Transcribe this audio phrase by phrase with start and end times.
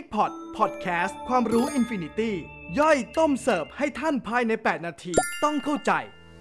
[0.00, 2.34] PIGPOT PODCAST ความรู้ infinity
[2.78, 5.12] ย่อยต้มเสิร์ฟให้ท่านภายใน 8 นาที
[5.44, 5.92] ต้องเข้าใจ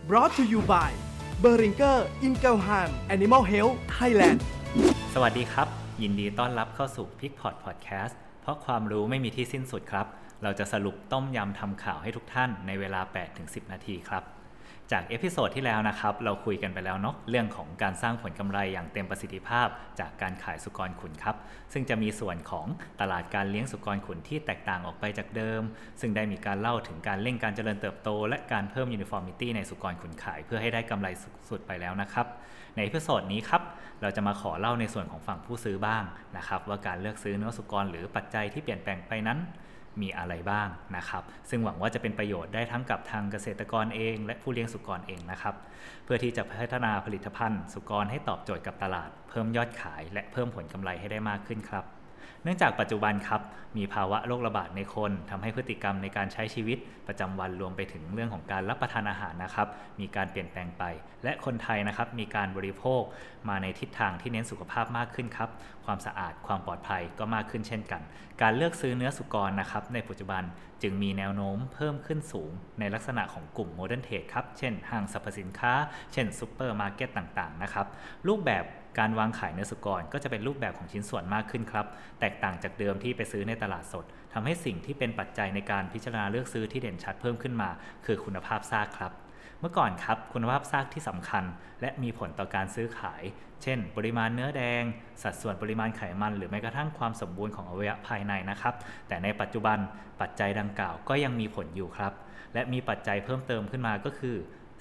[0.10, 0.92] brought to you by
[1.44, 2.82] b e r i n g e r i n g e l h a
[2.88, 4.40] m Animal Health Thailand
[5.14, 5.68] สวัสดีครับ
[6.02, 10.08] ยินดีต้อนรับเข้าสู่ PIGPOT PODCAST เพราะความรู้ไม่มีที่สิ้นสุดครับ
[10.44, 13.02] เราจะสรุปต้มยำทำข่าวให้ทุกท่านในเวลา
[13.36, 14.24] 8-10 นาทีครับ
[14.92, 19.68] จาก episode ที่แล้วนะครับ เราคุยกันไปแล้วเนาะเรื่องของการสร้างผลกำไรอย่างเต็มประสิทธิภาพ
[20.00, 21.36] จากการขายสุกรขุนครับ
[21.74, 22.68] ซึ่งจะมีส่วนของ
[23.02, 25.62] ตลาดการเลี้ยงสุกรขุนที่แตกต่างออกไปจากเดิม
[26.00, 32.28] ซึ่งได้มีการเล่าถึงการเร่งการเจริญเติบโต และการเพิ่ม uniformity ในสุกรขุนขาย เพื่อให้ได้กำไรสูงสุดไปแล้วนะครับ
[32.76, 33.62] ใน episode นี้ครับ
[34.02, 36.04] เราจะมาขอเล่าในส่วนของฝั่งผู้ซื้อบ้าง
[36.38, 39.40] นะครับว่าการเลือกซื้อเนื้อสุกรหรือปัจจัยที่เปลี่ยนแปลงไปนั้น
[40.04, 40.68] มีอะไรบ้าง
[40.98, 45.56] นะครับ ซึ่งหวังว่าจะเป็นประโยชน์ได้ทั้งกับทางเกษตรกรเอง และผู้เลี้ยงสุกรเองนะครับ
[46.04, 51.86] เพื่อที่จะพัฒนาผลิตภัณฑ์ สุกรให้ตอบโจทย์กับตลาด เพิ่มยอดขาย และเพิ่มผลกำไรให้ได้มากขึ้นครับ
[52.44, 53.42] เนื่องจากปัจจุบันครับ
[53.78, 59.68] มีภาวะโรคระบาดในคนทำให้พฤติกรรมในการใช้ชีวิตประจำวันรวมไปถึงเรื่องของการรับประทานอาหารนะครับ
[60.00, 60.84] มีการเปลี่ยนแปลงไป
[61.24, 63.02] และคนไทยนะครับมีการบริโภค
[63.50, 65.50] มาในทิศทางที่เน้นสุขภาพมากขึ้นครับ
[65.86, 68.02] ความสะอาดความปลอดภัยก็มากขึ้นเช่นกัน
[68.42, 70.44] การเลือกซื้อเนื้อสุกรนะครับในปัจจุบัน
[70.82, 75.74] จึงมีแนวโน้มเพิ่มขึ้นสูง ในลักษณะของกลุ่ม modern trade ครับ เช่นห้างสรรพสินค้า
[76.14, 77.88] เช่นซูเปอร์มาร์เก็ตต่างๆนะครับ
[78.28, 78.64] รูปแบบ
[78.98, 81.86] การวางขายเนื้อสุกรก็จะเป็นรูปแบบของชิ้นส่วนมากขึ้นครับ
[82.20, 87.70] แตกต่างจากเดิมที่ไปซื้อในตลาดสดทำให้สิ่งที่เป็นปัจจัยในการพิจารณาเลือกซื้อที่เด่นชัดเพิ่มขึ้นมา
[88.06, 89.12] คือคุณภาพซากครับ
[89.60, 91.44] เมื่อก่อนครับคุณภาพซากที่สำคัญ
[91.82, 93.24] และมีผลต่อการซื้อขาย
[93.64, 94.84] เช่น ปริมาณเนื้อแดง
[95.24, 98.74] สัดส่วนปริมาณไขมัน หรือแม้กระทั่งความสมบูรณ์ของอวัยวะภายในนะครับ
[99.08, 99.78] แต่ในปัจจุบัน
[100.22, 102.14] ปัจจัยดังกล่าวก็ยังมีผลอยู่ครับ
[102.54, 104.36] และมีปัจจัยเพิ่มเติมขึ้นมาก็คือ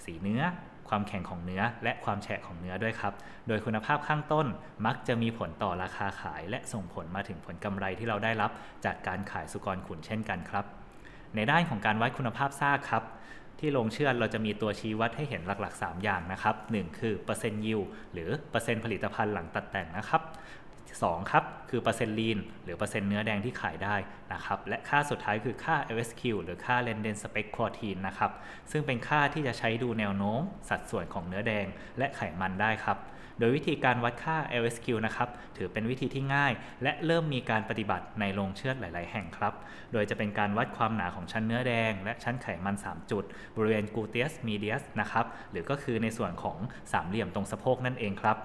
[0.04, 0.42] สีเนื้อ
[0.88, 3.12] ความแข็งของเนื้อ และความแฉะของเนื้อด้วยครับ
[3.48, 4.46] โดยคุณภาพข้างต้น
[4.86, 8.50] มักจะมีผลต่อราคาขาย และส่งผลมาถึงผลกำไรที่เราได้รับ
[8.84, 10.64] จากการขายสุกรขุนเช่นกันครับ
[11.34, 13.04] ในด้านของการวัดคุณภาพซากครับ
[13.58, 17.80] ที่ลงเชื่อเราจะมีตัวชี้วัดให้เห็นหลักๆ 3 อย่างนะครับ 1 คือเปอร์เซ็นต์ยิว
[18.12, 20.22] หรือเปอร์เซ็นต์ผลิตภัณฑ์หลังตัดแต่งนะครับ
[21.06, 23.96] 2 ครับ คือเปอร์เซ็นต์ลีนหรือเปอร์เซ็นต์เนื้อแดงที่ขายได้
[24.32, 28.32] นะครับ และค่าสุดท้ายคือค่า LSQ หรือค่า l e n d e n Spec Protein นะครับ
[28.70, 31.66] ซึ่งเป็นค่าที่จะใช้ดูแนวโน้ม สัดส่วนของเนื้อแดง
[31.98, 32.98] และไขมันได้ครับ
[33.38, 39.54] โดยวิธีการวัดค่า LSQ นะครับ ถือเป็นวิธีที่ง่าย และเริ่มมีการปฏิบัติในโรงเชือดหลาย ๆ แห่งครับ
[39.92, 43.24] โดยจะเป็นการวัดความหนาของชั้นเนื้อแดง และชั้นไขมัน 3 จุด
[43.56, 46.58] บริเวณ gluteus medius นะครับ หรือก็คือในส่วนของ
[46.92, 48.38] สามเหลี่ยมตรงสะโพกนั่นเองครับ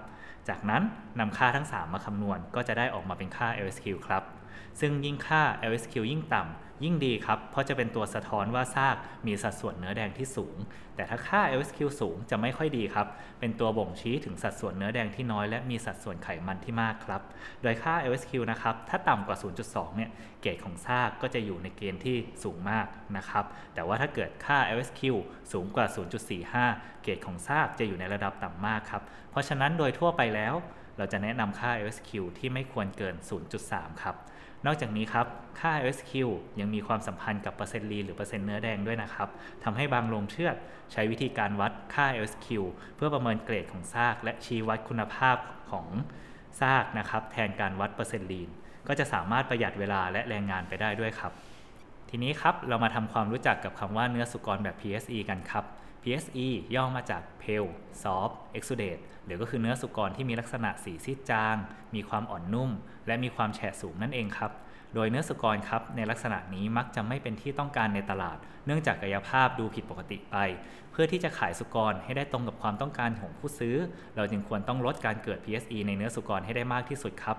[0.50, 0.84] จากนั้น
[1.20, 4.24] นำค่าทั้ง 3 มาคำนวณ ก็จะได้ออกมาเป็นค่า LSQ ครับ
[4.80, 8.96] ซึ่งยิ่งค่า LSQ ยิ่งต่ำ ยิ่งดีครับ เพราะจะเป็นตัวสะท้อนว่าซาก
[9.28, 10.56] มีสัดส่วนเนื้อแดงที่สูง
[10.96, 13.08] แต่ถ้าค่า LSQ สูงจะไม่ค่อยดีครับ
[13.40, 17.22] เป็นตัวบ่งชี้ถึงสัดส่วนเนื้อแดงที่น้อย และมีสัดส่วนไขมันที่มากครับ
[17.62, 20.10] โดยค่า LSQ นะครับ ถ้าต่ำกว่า 0.2 เนี่ย
[20.42, 25.02] เกรดของซากก็จะอยู่ในเกณฑ์ที่สูงมากนะครับ แต่ว่าถ้าเกิดค่า LSQ
[25.52, 25.86] สูงกว่า
[26.46, 30.56] 0.45 เกรดของซากจะอยู่ในระดับต่ำมากครับ เพราะฉะนั้นโดยทั่วไปแล้ว
[30.98, 33.16] เราจะแนะนำค่า LSQ ที่ไม่ควรเกิน
[33.60, 34.16] 0.3 ครับ
[34.66, 35.26] นอกจากนี้ครับ
[35.60, 36.12] ค่า LSQ
[36.60, 39.30] ยังมีความสัมพันธ์กับเปอร์เซ็นต์ลีนหรือเปอร์เซ็นต์เนื้อแดงด้วยนะครับ
[39.64, 40.56] ทำให้บางโรงเชือด
[40.92, 42.48] ใช้วิธีการวัดค่า LSQ
[42.96, 45.38] เพื่อประเมินเกรดของซาก และชี้วัดคุณภาพ
[45.72, 45.88] ของ
[46.62, 48.50] ซากนะครับ แทนการวัดเปอร์เซ็นต์ลีน
[48.88, 51.32] ก็จะสามารถประหยัดเวลาและแรงงานไปได้ด้วยครับ
[52.10, 55.66] ทีนี้ครับเรามาทำความรู้จักกับคำว่าเนื้อสุกรแบบ PSE กันครับ
[56.04, 57.72] PSE ย่อมาจาก Pale
[58.04, 61.56] Soft Exudate หรือก็คือเนื้อสุกรที่มีลักษณะสีซีดจาง
[61.96, 62.72] มีความอ่อนนุ่ม
[63.08, 64.52] และมีความแฉะสูงนั่นเองครับ
[64.94, 70.38] โดยเนื้อสุกรครับในลักษณะนี้มักจะไม่เป็นที่ต้องการในตลาด เนื่องจากกายภาพดูผิดปกติไป
[70.92, 73.76] เพื่อที่จะขายสุกรให้ได้ตรงกับความต้องการของผู้ซื้อ
[74.16, 77.38] เราจึงควรต้องลดการเกิด PSE ในเนื้อสุกรให้ได้มากที่สุดครับ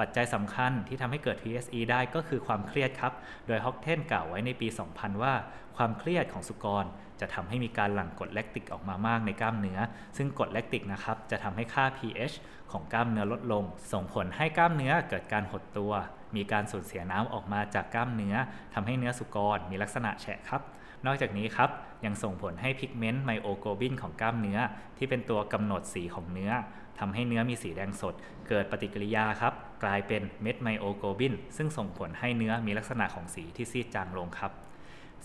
[0.00, 3.12] ปัจจัยสำคัญที่ทำให้เกิด PSE ได้ก็คือความเครียดครับ
[3.46, 5.34] โดยฮอกเทนกล่าวไว้ในปี 2000 ว่า
[5.76, 6.84] ความเครียดของสุกร
[7.20, 9.78] จะทำให้มีการหลั่งกรดแลคติกออกมามากในกล้ามเนื้อ
[10.16, 12.34] ซึ่งกรดแลคติกนะครับจะทำให้ค่า pH
[12.70, 15.92] ของกล้ามเนื้อลดลง ส่งผลให้กล้ามเนื้อเกิดการหดตัว
[16.36, 18.34] มีการสูญเสียน้ำออกมาจากกล้ามเนื้อ
[18.74, 20.62] ทำให้เนื้อสุกรมีลักษณะแฉะครับ
[21.06, 21.70] นอกจากนี้ครับ
[22.04, 24.58] ยังส่งผลให้ pigment myoglobin ของกล้ามเนื้อ
[24.98, 26.52] ที่เป็นตัวกำหนดสีของเนื้อ
[26.98, 28.14] ทำให้เนื้อมีสีแดงสด
[28.48, 29.52] เกิดปฏิกิริยาครับ
[29.84, 34.52] กลายเป็น metmyoglobin ซึ่งส่งผลให้เนื้อมีลักษณะของสีที่ซีดจางลงครับ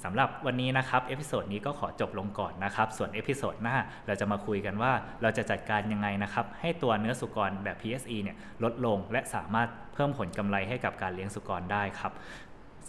[0.03, 3.77] สำหรับวันนี้นะครับ episode นี้ก็ขอจบลงก่อนนะครับ ส่วน episode หน้า
[4.07, 4.91] เราจะมาคุยกันว่า
[5.21, 12.11] เราจะจัดการยังไงนะครับ ให้ตัวเนื้อสุกรแบบ PSE เนี่ยลดลงและสามารถเพิ่มผลกำไรให้กับการเลี้ยงสุกรได้ครับ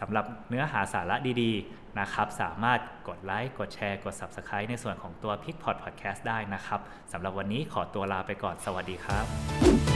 [0.00, 6.80] สำหรับเนื้อหาสาระดีๆนะครับ สามารถกดไลค์กดแชร์ กด Subscribe ในส่วนของตัว p i c p o d Podcast ได้นะครับ
[7.12, 9.91] สำหรับวันนี้ขอตัวลาไปก่อนสวัสดีครับ